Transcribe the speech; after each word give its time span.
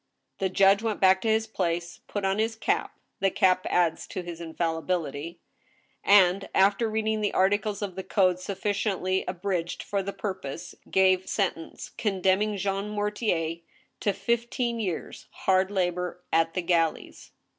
The 0.39 0.49
judge 0.49 0.81
went 0.81 0.99
back 0.99 1.21
to 1.21 1.27
his 1.27 1.45
place, 1.45 1.99
put 2.07 2.25
on 2.25 2.39
his 2.39 2.55
cap 2.55 2.97
(the 3.19 3.29
cap 3.29 3.67
adds 3.69 4.07
to 4.07 4.23
his 4.23 4.41
infallibility), 4.41 5.37
and, 6.03 6.49
after 6.55 6.89
reading 6.89 7.21
the 7.21 7.35
articles 7.35 7.83
of 7.83 7.93
the 7.93 8.01
code 8.03 8.37
suffi 8.37 8.47
14 8.47 8.47
2IO 8.47 8.53
THE 8.55 8.73
STEEL 8.73 8.93
HAMMER. 8.93 8.97
ciently 9.01 9.23
abridged 9.27 9.83
for 9.83 10.01
the 10.01 10.11
purpose, 10.13 10.73
gave 10.89 11.29
sentence, 11.29 11.91
condemning 11.99 12.57
Jean 12.57 12.89
Mortier 12.89 13.57
to 13.99 14.11
fifteen 14.11 14.79
years' 14.79 15.27
hard 15.29 15.69
labor 15.69 16.23
at 16.33 16.55
the 16.55 16.63
galleys. 16.63 17.29